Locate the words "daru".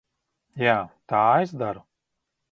1.63-1.85